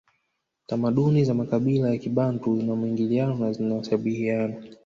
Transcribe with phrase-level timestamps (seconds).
[0.67, 4.55] Tamaduni za makabila ya kibantu zina mwingiliano na zinashabihiana